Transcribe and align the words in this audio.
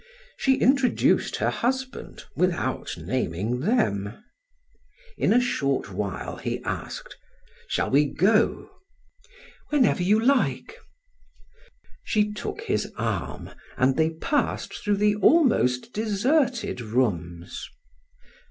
She 0.35 0.55
introduced 0.55 1.35
her 1.35 1.51
husband 1.51 2.23
without 2.35 2.97
naming 2.97 3.59
them. 3.59 4.23
In 5.15 5.31
a 5.31 5.39
short 5.39 5.93
while, 5.93 6.37
he 6.37 6.59
asked: 6.63 7.15
"Shall 7.67 7.91
we 7.91 8.05
go?" 8.05 8.71
"Whenever 9.69 10.01
you 10.01 10.19
like." 10.19 10.79
She 12.03 12.31
took 12.33 12.61
his 12.61 12.91
arm 12.97 13.51
and 13.77 13.95
they 13.95 14.09
passed 14.09 14.73
through 14.73 14.97
the 14.97 15.15
almost 15.17 15.93
deserted 15.93 16.81
rooms. 16.81 17.63